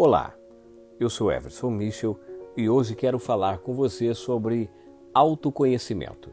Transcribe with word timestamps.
Olá, 0.00 0.32
eu 1.00 1.10
sou 1.10 1.32
Everson 1.32 1.70
Michel 1.70 2.16
e 2.56 2.70
hoje 2.70 2.94
quero 2.94 3.18
falar 3.18 3.58
com 3.58 3.74
você 3.74 4.14
sobre 4.14 4.70
autoconhecimento. 5.12 6.30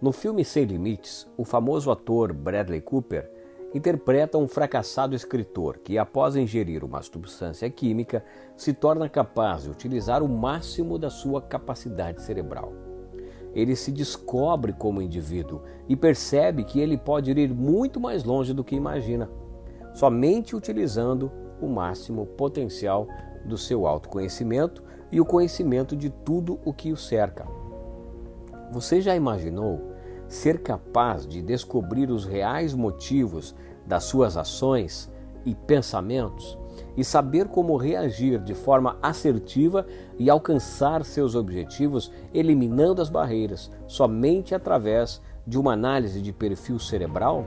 No 0.00 0.10
filme 0.10 0.42
Sem 0.42 0.64
Limites, 0.64 1.30
o 1.36 1.44
famoso 1.44 1.90
ator 1.90 2.32
Bradley 2.32 2.80
Cooper 2.80 3.30
interpreta 3.74 4.38
um 4.38 4.48
fracassado 4.48 5.14
escritor 5.14 5.80
que, 5.84 5.98
após 5.98 6.34
ingerir 6.34 6.82
uma 6.82 7.02
substância 7.02 7.68
química, 7.68 8.24
se 8.56 8.72
torna 8.72 9.06
capaz 9.06 9.64
de 9.64 9.70
utilizar 9.70 10.22
o 10.22 10.28
máximo 10.28 10.98
da 10.98 11.10
sua 11.10 11.42
capacidade 11.42 12.22
cerebral. 12.22 12.72
Ele 13.54 13.76
se 13.76 13.92
descobre 13.92 14.72
como 14.72 15.02
indivíduo 15.02 15.60
e 15.86 15.94
percebe 15.94 16.64
que 16.64 16.80
ele 16.80 16.96
pode 16.96 17.30
ir 17.32 17.54
muito 17.54 18.00
mais 18.00 18.24
longe 18.24 18.54
do 18.54 18.64
que 18.64 18.74
imagina, 18.74 19.30
somente 19.92 20.56
utilizando 20.56 21.44
o 21.60 21.66
máximo 21.66 22.26
potencial 22.26 23.06
do 23.44 23.56
seu 23.56 23.86
autoconhecimento 23.86 24.82
e 25.10 25.20
o 25.20 25.24
conhecimento 25.24 25.96
de 25.96 26.10
tudo 26.10 26.58
o 26.64 26.72
que 26.72 26.92
o 26.92 26.96
cerca. 26.96 27.46
Você 28.72 29.00
já 29.00 29.14
imaginou 29.14 29.92
ser 30.28 30.60
capaz 30.60 31.26
de 31.26 31.40
descobrir 31.40 32.10
os 32.10 32.24
reais 32.24 32.74
motivos 32.74 33.54
das 33.86 34.04
suas 34.04 34.36
ações 34.36 35.10
e 35.44 35.54
pensamentos 35.54 36.58
e 36.96 37.04
saber 37.04 37.46
como 37.46 37.76
reagir 37.76 38.40
de 38.40 38.54
forma 38.54 38.98
assertiva 39.00 39.86
e 40.18 40.28
alcançar 40.28 41.04
seus 41.04 41.34
objetivos, 41.34 42.10
eliminando 42.34 43.00
as 43.00 43.08
barreiras 43.08 43.70
somente 43.86 44.54
através 44.54 45.22
de 45.46 45.58
uma 45.58 45.72
análise 45.72 46.20
de 46.20 46.32
perfil 46.32 46.78
cerebral? 46.78 47.46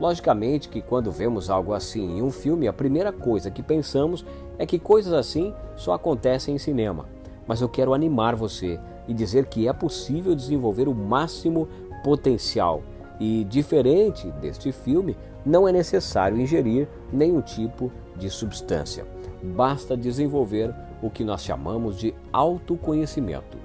Logicamente 0.00 0.70
que 0.70 0.80
quando 0.80 1.12
vemos 1.12 1.50
algo 1.50 1.74
assim 1.74 2.18
em 2.18 2.22
um 2.22 2.30
filme, 2.30 2.66
a 2.66 2.72
primeira 2.72 3.12
coisa 3.12 3.50
que 3.50 3.62
pensamos 3.62 4.24
é 4.58 4.64
que 4.64 4.78
coisas 4.78 5.12
assim 5.12 5.54
só 5.76 5.92
acontecem 5.92 6.54
em 6.54 6.58
cinema. 6.58 7.06
Mas 7.46 7.60
eu 7.60 7.68
quero 7.68 7.92
animar 7.92 8.34
você 8.34 8.80
e 9.06 9.12
dizer 9.12 9.46
que 9.46 9.68
é 9.68 9.72
possível 9.74 10.34
desenvolver 10.34 10.88
o 10.88 10.94
máximo 10.94 11.68
potencial. 12.02 12.82
E 13.20 13.44
diferente 13.44 14.30
deste 14.40 14.72
filme, 14.72 15.16
não 15.44 15.68
é 15.68 15.72
necessário 15.72 16.40
ingerir 16.40 16.88
nenhum 17.12 17.42
tipo 17.42 17.92
de 18.16 18.30
substância. 18.30 19.06
Basta 19.42 19.96
desenvolver 19.96 20.74
o 21.02 21.10
que 21.10 21.24
nós 21.24 21.42
chamamos 21.42 21.98
de 21.98 22.14
autoconhecimento. 22.32 23.58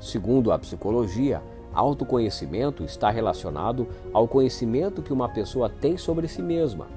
Segundo 0.00 0.52
a 0.52 0.58
psicologia, 0.58 1.42
Autoconhecimento 1.72 2.82
está 2.82 3.10
relacionado 3.10 3.86
ao 4.12 4.26
conhecimento 4.26 5.02
que 5.02 5.12
uma 5.12 5.28
pessoa 5.28 5.68
tem 5.68 5.96
sobre 5.96 6.26
si 6.26 6.42
mesma. 6.42 6.88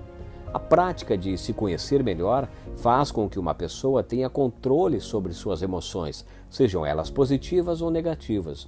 A 0.51 0.59
prática 0.59 1.17
de 1.17 1.37
se 1.37 1.53
conhecer 1.53 2.03
melhor 2.03 2.47
faz 2.75 3.11
com 3.11 3.27
que 3.27 3.39
uma 3.39 3.55
pessoa 3.55 4.03
tenha 4.03 4.29
controle 4.29 4.99
sobre 4.99 5.33
suas 5.33 5.61
emoções, 5.61 6.25
sejam 6.49 6.85
elas 6.85 7.09
positivas 7.09 7.81
ou 7.81 7.89
negativas. 7.89 8.67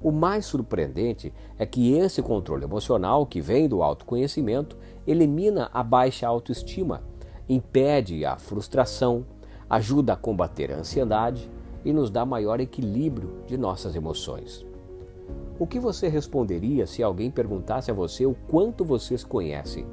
O 0.00 0.12
mais 0.12 0.44
surpreendente 0.44 1.32
é 1.58 1.64
que 1.64 1.94
esse 1.94 2.20
controle 2.20 2.64
emocional, 2.64 3.24
que 3.24 3.40
vem 3.40 3.68
do 3.68 3.82
autoconhecimento, 3.82 4.76
elimina 5.06 5.70
a 5.72 5.82
baixa 5.82 6.26
autoestima, 6.26 7.02
impede 7.48 8.24
a 8.24 8.36
frustração, 8.36 9.24
ajuda 9.68 10.12
a 10.12 10.16
combater 10.16 10.70
a 10.72 10.76
ansiedade 10.76 11.50
e 11.84 11.92
nos 11.92 12.10
dá 12.10 12.24
maior 12.24 12.60
equilíbrio 12.60 13.42
de 13.46 13.56
nossas 13.56 13.96
emoções. 13.96 14.64
O 15.56 15.68
que 15.68 15.78
você 15.78 16.08
responderia 16.08 16.84
se 16.84 17.00
alguém 17.00 17.30
perguntasse 17.30 17.88
a 17.88 17.94
você 17.94 18.26
o 18.26 18.34
quanto 18.48 18.84
você 18.84 19.16
se 19.16 19.24
conhece? 19.24 19.86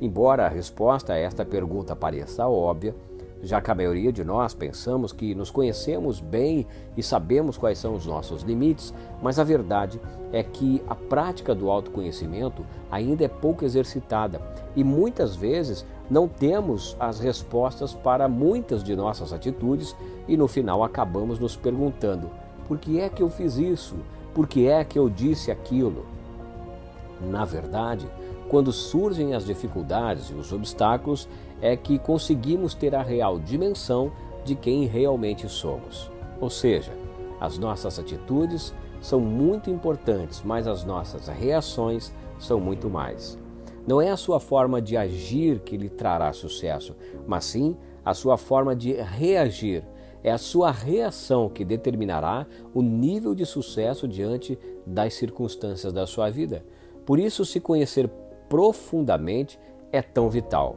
Embora 0.00 0.46
a 0.46 0.48
resposta 0.48 1.12
a 1.12 1.16
esta 1.16 1.44
pergunta 1.44 1.96
pareça 1.96 2.46
óbvia, 2.46 2.94
já 3.42 3.60
que 3.60 3.68
a 3.68 3.74
maioria 3.74 4.12
de 4.12 4.22
nós 4.22 4.54
pensamos 4.54 5.12
que 5.12 5.34
nos 5.34 5.50
conhecemos 5.50 6.20
bem 6.20 6.64
e 6.96 7.02
sabemos 7.02 7.58
quais 7.58 7.78
são 7.78 7.96
os 7.96 8.06
nossos 8.06 8.42
limites, 8.42 8.94
mas 9.20 9.40
a 9.40 9.44
verdade 9.44 10.00
é 10.32 10.40
que 10.40 10.80
a 10.88 10.94
prática 10.94 11.52
do 11.52 11.68
autoconhecimento 11.68 12.64
ainda 12.88 13.24
é 13.24 13.28
pouco 13.28 13.64
exercitada 13.64 14.40
e 14.76 14.84
muitas 14.84 15.34
vezes 15.34 15.84
não 16.08 16.28
temos 16.28 16.96
as 17.00 17.18
respostas 17.18 17.92
para 17.92 18.28
muitas 18.28 18.84
de 18.84 18.94
nossas 18.94 19.32
atitudes 19.32 19.96
e 20.28 20.36
no 20.36 20.46
final 20.46 20.84
acabamos 20.84 21.40
nos 21.40 21.56
perguntando: 21.56 22.30
por 22.68 22.78
que 22.78 23.00
é 23.00 23.08
que 23.08 23.22
eu 23.24 23.28
fiz 23.28 23.56
isso? 23.56 23.96
Por 24.34 24.46
que 24.46 24.66
é 24.66 24.82
que 24.84 24.98
eu 24.98 25.08
disse 25.08 25.50
aquilo? 25.50 26.06
Na 27.20 27.44
verdade, 27.44 28.08
quando 28.48 28.72
surgem 28.72 29.34
as 29.34 29.44
dificuldades 29.44 30.30
e 30.30 30.34
os 30.34 30.52
obstáculos, 30.52 31.28
é 31.60 31.76
que 31.76 31.98
conseguimos 31.98 32.74
ter 32.74 32.94
a 32.94 33.02
real 33.02 33.38
dimensão 33.38 34.12
de 34.44 34.54
quem 34.54 34.86
realmente 34.86 35.48
somos. 35.48 36.10
Ou 36.40 36.50
seja, 36.50 36.92
as 37.40 37.58
nossas 37.58 37.98
atitudes 37.98 38.74
são 39.00 39.20
muito 39.20 39.70
importantes, 39.70 40.42
mas 40.44 40.66
as 40.66 40.84
nossas 40.84 41.28
reações 41.28 42.12
são 42.38 42.58
muito 42.58 42.88
mais. 42.90 43.38
Não 43.86 44.00
é 44.00 44.10
a 44.10 44.16
sua 44.16 44.38
forma 44.38 44.80
de 44.80 44.96
agir 44.96 45.60
que 45.60 45.76
lhe 45.76 45.88
trará 45.88 46.32
sucesso, 46.32 46.94
mas 47.26 47.44
sim 47.44 47.76
a 48.04 48.14
sua 48.14 48.36
forma 48.36 48.74
de 48.74 48.92
reagir 48.92 49.84
é 50.22 50.30
a 50.30 50.38
sua 50.38 50.70
reação 50.70 51.48
que 51.48 51.64
determinará 51.64 52.46
o 52.72 52.82
nível 52.82 53.34
de 53.34 53.44
sucesso 53.44 54.06
diante 54.06 54.58
das 54.86 55.14
circunstâncias 55.14 55.92
da 55.92 56.06
sua 56.06 56.30
vida. 56.30 56.64
Por 57.04 57.18
isso, 57.18 57.44
se 57.44 57.60
conhecer 57.60 58.08
profundamente 58.48 59.58
é 59.90 60.00
tão 60.00 60.28
vital. 60.30 60.76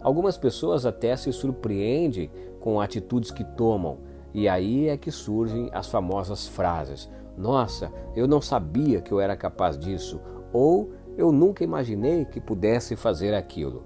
Algumas 0.00 0.38
pessoas 0.38 0.86
até 0.86 1.16
se 1.16 1.32
surpreendem 1.32 2.30
com 2.60 2.80
atitudes 2.80 3.30
que 3.30 3.44
tomam, 3.44 3.98
e 4.32 4.48
aí 4.48 4.88
é 4.88 4.96
que 4.96 5.10
surgem 5.10 5.70
as 5.72 5.88
famosas 5.88 6.46
frases: 6.46 7.10
Nossa, 7.36 7.92
eu 8.14 8.26
não 8.26 8.40
sabia 8.40 9.00
que 9.00 9.12
eu 9.12 9.20
era 9.20 9.36
capaz 9.36 9.78
disso, 9.78 10.20
ou 10.52 10.92
eu 11.16 11.32
nunca 11.32 11.64
imaginei 11.64 12.24
que 12.24 12.40
pudesse 12.40 12.94
fazer 12.94 13.34
aquilo. 13.34 13.84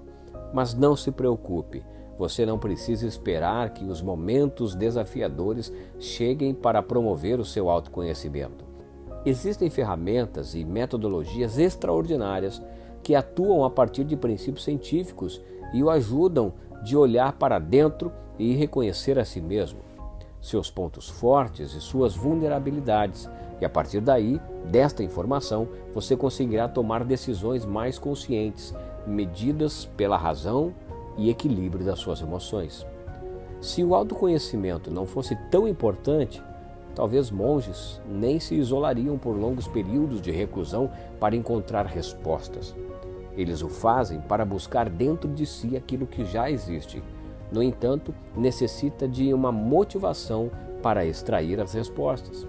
Mas 0.53 0.73
não 0.73 0.95
se 0.95 1.11
preocupe, 1.11 1.83
você 2.21 2.45
não 2.45 2.59
precisa 2.59 3.07
esperar 3.07 3.71
que 3.73 3.83
os 3.83 3.99
momentos 3.99 4.75
desafiadores 4.75 5.73
cheguem 5.97 6.53
para 6.53 6.83
promover 6.83 7.39
o 7.39 7.43
seu 7.43 7.67
autoconhecimento. 7.67 8.63
Existem 9.25 9.71
ferramentas 9.71 10.53
e 10.53 10.63
metodologias 10.63 11.57
extraordinárias 11.57 12.61
que 13.01 13.15
atuam 13.15 13.65
a 13.65 13.71
partir 13.71 14.03
de 14.03 14.15
princípios 14.15 14.63
científicos 14.63 15.41
e 15.73 15.81
o 15.81 15.89
ajudam 15.89 16.53
de 16.83 16.95
olhar 16.95 17.33
para 17.33 17.57
dentro 17.57 18.11
e 18.37 18.53
reconhecer 18.53 19.17
a 19.17 19.25
si 19.25 19.41
mesmo, 19.41 19.79
seus 20.39 20.69
pontos 20.69 21.09
fortes 21.09 21.73
e 21.73 21.81
suas 21.81 22.15
vulnerabilidades. 22.15 23.27
E 23.59 23.65
a 23.65 23.69
partir 23.69 23.99
daí, 23.99 24.39
desta 24.69 25.01
informação, 25.01 25.67
você 25.91 26.15
conseguirá 26.15 26.67
tomar 26.67 27.03
decisões 27.03 27.65
mais 27.65 27.97
conscientes, 27.97 28.75
medidas 29.07 29.85
pela 29.97 30.17
razão 30.17 30.71
e 31.17 31.29
equilíbrio 31.29 31.85
das 31.85 31.99
suas 31.99 32.21
emoções. 32.21 32.85
Se 33.59 33.83
o 33.83 33.93
autoconhecimento 33.93 34.89
não 34.89 35.05
fosse 35.05 35.35
tão 35.49 35.67
importante, 35.67 36.41
talvez 36.95 37.29
monges 37.29 38.01
nem 38.07 38.39
se 38.39 38.55
isolariam 38.55 39.17
por 39.17 39.35
longos 39.35 39.67
períodos 39.67 40.21
de 40.21 40.31
reclusão 40.31 40.89
para 41.19 41.35
encontrar 41.35 41.85
respostas. 41.85 42.75
Eles 43.37 43.61
o 43.61 43.69
fazem 43.69 44.19
para 44.21 44.43
buscar 44.45 44.89
dentro 44.89 45.29
de 45.29 45.45
si 45.45 45.77
aquilo 45.77 46.07
que 46.07 46.25
já 46.25 46.49
existe. 46.49 47.03
No 47.51 47.61
entanto, 47.61 48.13
necessita 48.35 49.07
de 49.07 49.33
uma 49.33 49.51
motivação 49.51 50.49
para 50.81 51.05
extrair 51.05 51.59
as 51.59 51.73
respostas. 51.73 52.47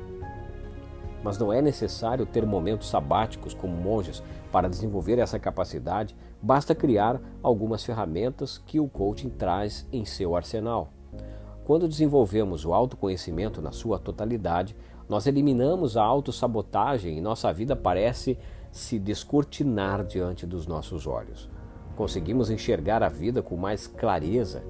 Mas 1.22 1.38
não 1.38 1.52
é 1.52 1.62
necessário 1.62 2.26
ter 2.26 2.44
momentos 2.44 2.88
sabáticos 2.88 3.54
como 3.54 3.76
monges 3.76 4.22
para 4.50 4.68
desenvolver 4.68 5.18
essa 5.18 5.38
capacidade, 5.38 6.16
basta 6.40 6.74
criar 6.74 7.20
algumas 7.42 7.84
ferramentas 7.84 8.58
que 8.58 8.80
o 8.80 8.88
coaching 8.88 9.30
traz 9.30 9.86
em 9.92 10.04
seu 10.04 10.34
arsenal. 10.34 10.90
Quando 11.64 11.86
desenvolvemos 11.86 12.64
o 12.64 12.74
autoconhecimento 12.74 13.62
na 13.62 13.70
sua 13.70 13.98
totalidade, 13.98 14.74
nós 15.08 15.26
eliminamos 15.26 15.96
a 15.96 16.02
autossabotagem 16.02 17.16
e 17.16 17.20
nossa 17.20 17.52
vida 17.52 17.76
parece 17.76 18.36
se 18.72 18.98
descortinar 18.98 20.04
diante 20.04 20.46
dos 20.46 20.66
nossos 20.66 21.06
olhos. 21.06 21.48
Conseguimos 21.94 22.50
enxergar 22.50 23.02
a 23.02 23.08
vida 23.08 23.42
com 23.42 23.56
mais 23.56 23.86
clareza 23.86 24.64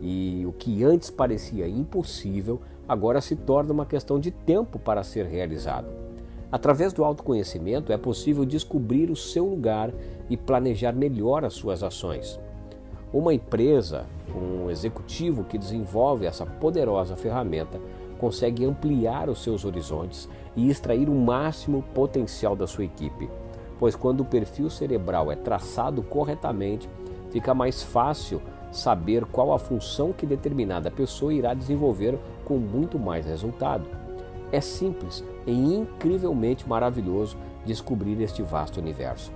e 0.00 0.44
o 0.46 0.52
que 0.52 0.82
antes 0.82 1.10
parecia 1.10 1.68
impossível 1.68 2.60
agora 2.88 3.20
se 3.20 3.36
torna 3.36 3.72
uma 3.72 3.86
questão 3.86 4.18
de 4.18 4.30
tempo 4.30 4.78
para 4.78 5.04
ser 5.04 5.26
realizado. 5.26 6.01
Através 6.52 6.92
do 6.92 7.02
autoconhecimento 7.02 7.94
é 7.94 7.96
possível 7.96 8.44
descobrir 8.44 9.10
o 9.10 9.16
seu 9.16 9.46
lugar 9.46 9.90
e 10.28 10.36
planejar 10.36 10.92
melhor 10.92 11.46
as 11.46 11.54
suas 11.54 11.82
ações. 11.82 12.38
Uma 13.10 13.32
empresa, 13.32 14.04
um 14.34 14.70
executivo 14.70 15.44
que 15.44 15.56
desenvolve 15.56 16.26
essa 16.26 16.44
poderosa 16.44 17.16
ferramenta, 17.16 17.80
consegue 18.18 18.66
ampliar 18.66 19.30
os 19.30 19.42
seus 19.42 19.64
horizontes 19.64 20.28
e 20.54 20.68
extrair 20.68 21.08
o 21.08 21.14
máximo 21.14 21.82
potencial 21.94 22.54
da 22.54 22.66
sua 22.66 22.84
equipe, 22.84 23.30
pois 23.78 23.96
quando 23.96 24.20
o 24.20 24.26
perfil 24.26 24.68
cerebral 24.68 25.32
é 25.32 25.36
traçado 25.36 26.02
corretamente, 26.02 26.88
fica 27.30 27.54
mais 27.54 27.82
fácil 27.82 28.42
saber 28.70 29.24
qual 29.24 29.52
a 29.52 29.58
função 29.58 30.12
que 30.12 30.26
determinada 30.26 30.90
pessoa 30.90 31.32
irá 31.32 31.54
desenvolver 31.54 32.18
com 32.44 32.58
muito 32.58 32.98
mais 32.98 33.24
resultado. 33.24 33.84
É 34.52 34.60
simples 34.60 35.24
e 35.46 35.50
incrivelmente 35.50 36.68
maravilhoso 36.68 37.38
descobrir 37.64 38.20
este 38.20 38.42
vasto 38.42 38.78
universo. 38.78 39.32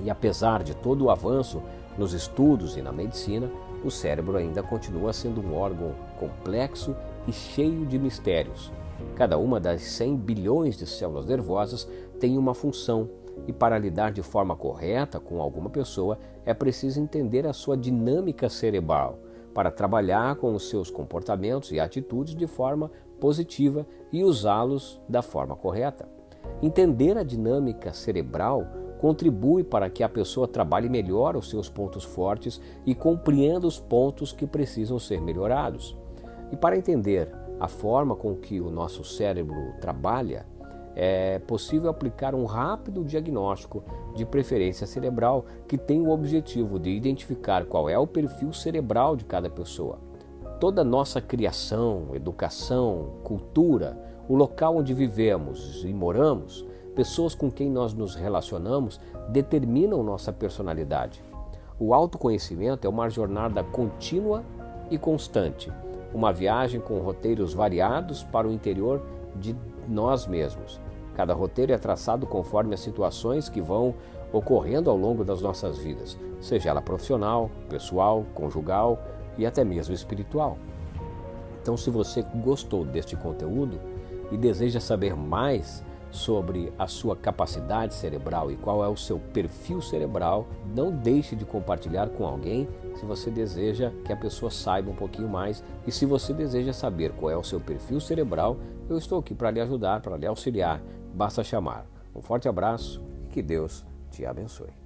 E 0.00 0.10
apesar 0.10 0.62
de 0.62 0.74
todo 0.74 1.04
o 1.04 1.10
avanço 1.10 1.62
nos 1.98 2.14
estudos 2.14 2.76
e 2.76 2.82
na 2.82 2.90
medicina, 2.90 3.50
o 3.84 3.90
cérebro 3.90 4.38
ainda 4.38 4.62
continua 4.62 5.12
sendo 5.12 5.42
um 5.42 5.54
órgão 5.54 5.92
complexo 6.18 6.96
e 7.28 7.32
cheio 7.32 7.84
de 7.84 7.98
mistérios. 7.98 8.72
Cada 9.14 9.36
uma 9.36 9.60
das 9.60 9.82
100 9.82 10.16
bilhões 10.16 10.78
de 10.78 10.86
células 10.86 11.26
nervosas 11.26 11.86
tem 12.18 12.38
uma 12.38 12.54
função, 12.54 13.10
e 13.46 13.52
para 13.52 13.78
lidar 13.78 14.12
de 14.12 14.22
forma 14.22 14.54
correta 14.54 15.18
com 15.18 15.40
alguma 15.40 15.68
pessoa 15.68 16.18
é 16.44 16.54
preciso 16.54 17.00
entender 17.00 17.46
a 17.46 17.52
sua 17.52 17.76
dinâmica 17.76 18.48
cerebral 18.48 19.18
para 19.52 19.70
trabalhar 19.70 20.36
com 20.36 20.54
os 20.54 20.68
seus 20.68 20.90
comportamentos 20.90 21.72
e 21.72 21.80
atitudes 21.80 22.34
de 22.34 22.46
forma 22.46 22.90
positiva 23.22 23.86
e 24.12 24.24
usá-los 24.24 25.00
da 25.08 25.22
forma 25.22 25.54
correta. 25.54 26.08
Entender 26.60 27.16
a 27.16 27.22
dinâmica 27.22 27.92
cerebral 27.92 28.66
contribui 28.98 29.62
para 29.62 29.88
que 29.88 30.02
a 30.02 30.08
pessoa 30.08 30.48
trabalhe 30.48 30.88
melhor 30.88 31.36
os 31.36 31.48
seus 31.48 31.68
pontos 31.68 32.02
fortes 32.02 32.60
e 32.84 32.96
compreenda 32.96 33.64
os 33.64 33.78
pontos 33.78 34.32
que 34.32 34.44
precisam 34.44 34.98
ser 34.98 35.20
melhorados. 35.20 35.96
E 36.50 36.56
para 36.56 36.76
entender 36.76 37.32
a 37.60 37.68
forma 37.68 38.16
com 38.16 38.34
que 38.34 38.60
o 38.60 38.72
nosso 38.72 39.04
cérebro 39.04 39.72
trabalha, 39.80 40.44
é 40.96 41.38
possível 41.38 41.90
aplicar 41.90 42.34
um 42.34 42.44
rápido 42.44 43.04
diagnóstico 43.04 43.84
de 44.16 44.26
preferência 44.26 44.84
cerebral 44.84 45.46
que 45.68 45.78
tem 45.78 46.00
o 46.00 46.10
objetivo 46.10 46.76
de 46.76 46.90
identificar 46.90 47.66
qual 47.66 47.88
é 47.88 47.96
o 47.96 48.06
perfil 48.06 48.52
cerebral 48.52 49.14
de 49.14 49.24
cada 49.24 49.48
pessoa. 49.48 50.11
Toda 50.62 50.84
nossa 50.84 51.20
criação, 51.20 52.10
educação, 52.14 53.14
cultura, 53.24 53.98
o 54.28 54.36
local 54.36 54.76
onde 54.76 54.94
vivemos 54.94 55.82
e 55.84 55.92
moramos, 55.92 56.64
pessoas 56.94 57.34
com 57.34 57.50
quem 57.50 57.68
nós 57.68 57.92
nos 57.92 58.14
relacionamos 58.14 59.00
determinam 59.30 60.04
nossa 60.04 60.32
personalidade. 60.32 61.20
O 61.80 61.92
autoconhecimento 61.92 62.86
é 62.86 62.88
uma 62.88 63.08
jornada 63.08 63.64
contínua 63.64 64.44
e 64.88 64.96
constante, 64.96 65.68
uma 66.14 66.32
viagem 66.32 66.80
com 66.80 67.00
roteiros 67.00 67.52
variados 67.52 68.22
para 68.22 68.46
o 68.46 68.52
interior 68.52 69.02
de 69.34 69.56
nós 69.88 70.28
mesmos. 70.28 70.80
Cada 71.16 71.34
roteiro 71.34 71.72
é 71.72 71.76
traçado 71.76 72.24
conforme 72.24 72.74
as 72.74 72.80
situações 72.80 73.48
que 73.48 73.60
vão 73.60 73.96
ocorrendo 74.32 74.88
ao 74.90 74.96
longo 74.96 75.24
das 75.24 75.42
nossas 75.42 75.78
vidas, 75.78 76.16
seja 76.40 76.70
ela 76.70 76.80
profissional, 76.80 77.50
pessoal, 77.68 78.24
conjugal 78.32 78.96
e 79.36 79.46
até 79.46 79.64
mesmo 79.64 79.94
espiritual. 79.94 80.58
Então, 81.60 81.76
se 81.76 81.90
você 81.90 82.22
gostou 82.42 82.84
deste 82.84 83.16
conteúdo 83.16 83.78
e 84.30 84.36
deseja 84.36 84.80
saber 84.80 85.14
mais 85.14 85.84
sobre 86.10 86.72
a 86.78 86.86
sua 86.86 87.16
capacidade 87.16 87.94
cerebral 87.94 88.50
e 88.50 88.56
qual 88.56 88.84
é 88.84 88.88
o 88.88 88.96
seu 88.96 89.18
perfil 89.18 89.80
cerebral, 89.80 90.46
não 90.74 90.90
deixe 90.90 91.34
de 91.34 91.44
compartilhar 91.44 92.10
com 92.10 92.26
alguém 92.26 92.68
se 92.94 93.06
você 93.06 93.30
deseja 93.30 93.90
que 94.04 94.12
a 94.12 94.16
pessoa 94.16 94.50
saiba 94.50 94.90
um 94.90 94.94
pouquinho 94.94 95.28
mais 95.28 95.64
e 95.86 95.90
se 95.90 96.04
você 96.04 96.34
deseja 96.34 96.72
saber 96.72 97.12
qual 97.12 97.30
é 97.30 97.36
o 97.36 97.42
seu 97.42 97.58
perfil 97.58 97.98
cerebral, 97.98 98.58
eu 98.88 98.98
estou 98.98 99.18
aqui 99.18 99.34
para 99.34 99.50
lhe 99.50 99.60
ajudar, 99.60 100.00
para 100.00 100.16
lhe 100.16 100.26
auxiliar. 100.26 100.82
Basta 101.14 101.42
chamar. 101.42 101.86
Um 102.14 102.20
forte 102.20 102.46
abraço 102.46 103.02
e 103.24 103.28
que 103.28 103.42
Deus 103.42 103.84
te 104.10 104.26
abençoe. 104.26 104.81